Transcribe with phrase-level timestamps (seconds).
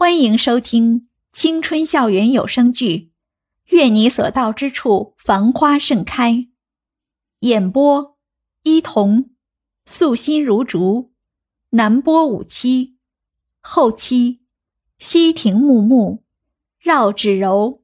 [0.00, 3.10] 欢迎收听青春校园有声剧
[3.74, 6.32] 《愿你所到之处繁花盛开》，
[7.40, 8.16] 演播：
[8.62, 9.30] 伊童，
[9.86, 11.10] 素心如竹，
[11.70, 12.96] 南波五七，
[13.60, 14.38] 后期：
[15.00, 16.22] 西亭木木，
[16.78, 17.82] 绕指柔。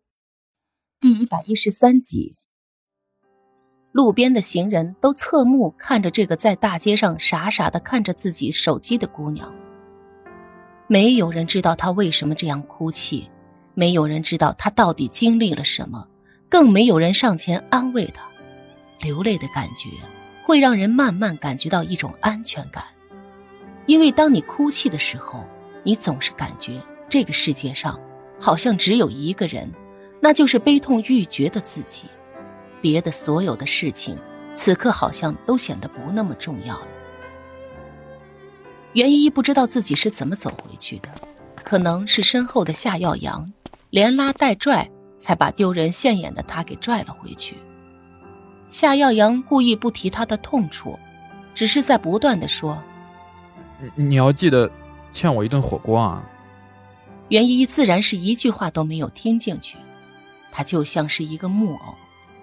[1.01, 2.37] 第一百一十三集，
[3.91, 9.64] 路边的行人都侧目看着这个在大街上傻傻的看着自己手机的姑娘。
[10.95, 13.29] 没有人知道他为什么这样哭泣，
[13.75, 16.07] 没有人知道他到底经历了什么，
[16.49, 18.23] 更没有人上前安慰他。
[19.01, 19.91] 流泪的感觉
[20.45, 22.85] 会让人慢慢感觉到一种安全感，
[23.87, 25.45] 因为当你哭泣的时候，
[25.83, 27.99] 你总是感觉这个世界上
[28.39, 29.69] 好像只有一个人。
[30.21, 32.05] 那就是悲痛欲绝的自己，
[32.81, 34.17] 别的所有的事情，
[34.55, 36.87] 此刻好像都显得不那么重要了。
[38.95, 41.09] 袁依依不知道自己是怎么走回去的，
[41.57, 43.53] 可能是身后的夏耀阳
[43.91, 47.57] 连拉带拽，才把丢人现眼的他给拽了回去。
[48.71, 50.99] 夏耀阳故意不提他的痛处，
[51.55, 52.81] 只是在不断的说
[53.97, 54.71] ：“你要记得
[55.13, 56.23] 欠我一顿火锅啊。”
[57.31, 59.77] 袁依依自然是一句话都没有听进去。
[60.53, 61.95] 他就像是一个木偶，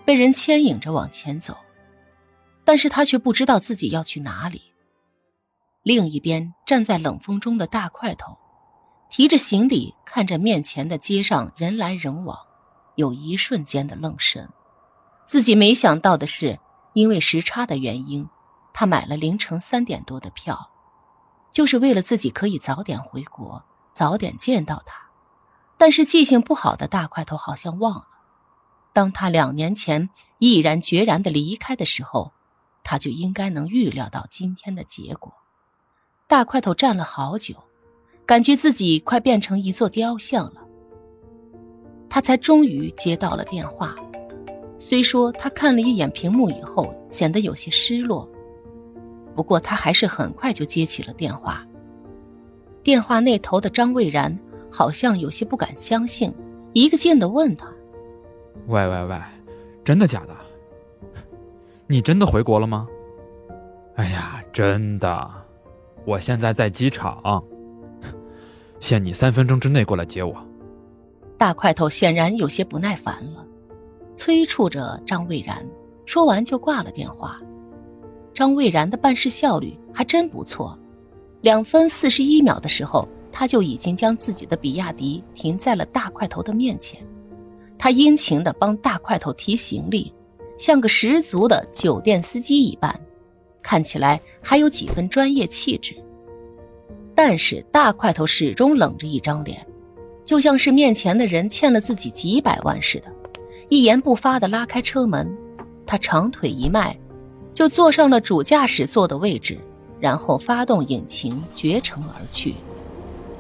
[0.04, 1.56] 被人牵引着往前走，
[2.66, 4.62] 但是他却不知道自己要去哪里。
[5.84, 8.38] 另一边站在冷风中的大块头，
[9.10, 12.38] 提着行李看着面前的街上人来人往，
[12.96, 14.48] 有一瞬间的愣神。
[15.26, 16.60] 自己没想到的是，
[16.94, 18.30] 因为时差的原因，
[18.74, 20.70] 他买了凌晨三点多的票，
[21.52, 25.10] 就是为了自己可以早点回国，早点见到他。
[25.80, 28.08] 但是记性不好的大块头好像忘了，
[28.94, 32.34] 当他两年前毅然决然的离开的时候，
[32.84, 35.34] 他就应该能预料到今天的结果。
[36.32, 37.54] 大块头站了好久，
[38.26, 40.66] 感觉自己快变成一座雕像了。
[42.08, 43.94] 他才终于接到了电话，
[44.80, 48.26] 虽说他看了一眼屏幕以后显得有些失落，
[49.36, 51.68] 不过他还是很快就接起了电话。
[52.82, 54.34] 电话那头的张蔚然。
[54.74, 56.34] 好像有些不敢相信，
[56.72, 57.68] 一个劲的问他
[58.68, 59.22] ：“喂喂喂，
[59.84, 60.38] 真的假的？
[61.88, 62.88] 你真的回国了吗
[63.96, 65.30] ？”“哎呀，真的，
[66.06, 67.44] 我现在在机场，
[68.80, 70.36] 限你三分钟之内过来接我。”
[71.38, 73.46] 大块头显然有些不耐烦了，
[74.16, 75.66] 催促着张蔚然，
[76.06, 77.40] 说完就挂了电话。
[78.34, 80.78] 张蔚然的办事效率还真不错，
[81.42, 83.08] 两分四十一秒的时候。
[83.34, 87.00] 他就已经将自己的比亚迪停在了大块头的面前，
[87.78, 90.14] 他殷勤的帮大块头提行李，
[90.58, 92.94] 像个十足的酒店司机一般，
[93.62, 95.96] 看起来还有几分专业气质。
[97.14, 99.66] 但是大块头始终冷着一张脸，
[100.26, 103.08] 就像是面前的人欠了自己几百万似的，
[103.70, 105.32] 一言不发的拉开车门，
[105.86, 106.98] 他长腿一迈，
[107.54, 109.60] 就坐上了主驾驶座的位置，
[110.00, 112.56] 然后发动引擎绝尘而去。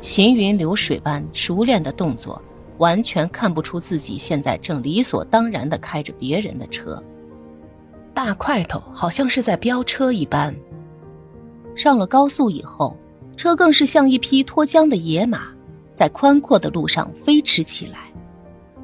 [0.01, 2.41] 行云流水般熟练的动作，
[2.77, 7.01] 完全看不出自己现在正理所当然的开着别人的车。
[8.23, 10.55] 大块头好像是在飙车一般。
[11.75, 12.95] 上了高速以后，
[13.35, 15.47] 车更是像一匹脱缰的野马，
[15.95, 18.13] 在宽阔的路上飞驰起来。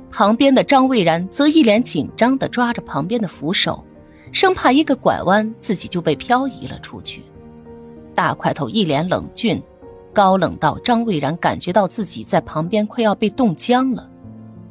[0.10, 3.86] 旁边的张蔚然则一脸紧张的抓着旁边的扶手，
[4.32, 7.22] 生怕一个拐弯自己就被漂移了出去。
[8.16, 9.62] 大块头一脸冷峻。
[10.16, 14.10] 高冷到张蔚然感觉到自己在旁边快要被冻僵了，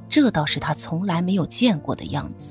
[0.09, 2.51] 这倒是他从来没有见过的样子。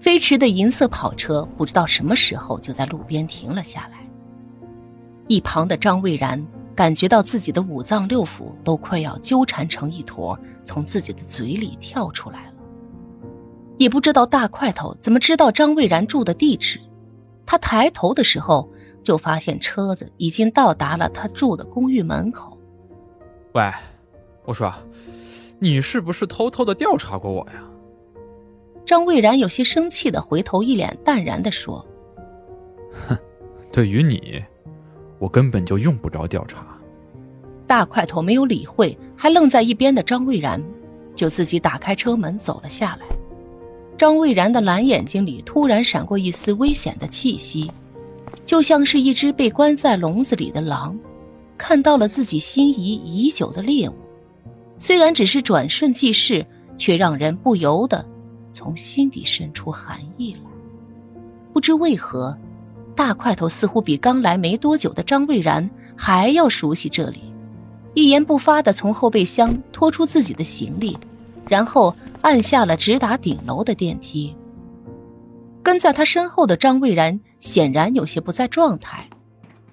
[0.00, 3.98] 飞驰的银色跑车不知道什么时候就在路边停了下来。
[5.28, 6.44] 一旁的张蔚然
[6.74, 12.54] 感觉到自己的五脏六腑都快要纠缠成一坨，从自己的嘴里跳出来了。
[13.78, 16.80] 也不知道大块头怎么知道张蔚然住的地址，
[17.46, 18.68] 他抬头的时候。
[19.02, 22.54] 就发现车子已经到达了他住的公寓门口。
[23.54, 23.72] 喂，
[24.44, 24.70] 我说，
[25.58, 27.62] 你是不是偷偷的调查过我呀？
[28.84, 31.84] 张蔚然有些生气的回头，一脸淡然的说
[33.08, 33.16] ：“哼，
[33.70, 34.42] 对于你，
[35.18, 36.66] 我根本就用不着调查。”
[37.66, 40.60] 大块头没有理会还愣在一边的张蔚然，
[41.14, 43.06] 就自己打开车门走了下来。
[43.96, 47.70] 张蔚然的蓝眼睛里突然闪过一丝危险的气息。
[48.44, 50.98] 就像是一只被关在笼子里的狼，
[51.56, 53.94] 看到了自己心仪已久的猎物，
[54.78, 56.44] 虽然只是转瞬即逝，
[56.76, 58.04] 却让人不由得
[58.52, 60.40] 从心底生出寒意来。
[61.52, 62.36] 不知为何，
[62.94, 67.32] 大块头似乎比刚来没多久的张蔚然还要熟悉这里，
[67.94, 70.96] 一言不发的从后备箱拖出自己的行李，
[71.48, 74.34] 然后按下了直达顶楼的电梯。
[75.62, 79.08] 跟在他身后的张蔚然显然有些不在状态，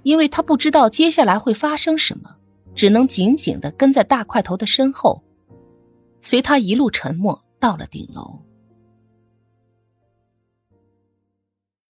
[0.03, 2.29] 因为他不知道接下来会发生什么，
[2.75, 5.23] 只能紧紧的跟在大块头的身后，
[6.21, 8.39] 随他一路沉默到了顶楼。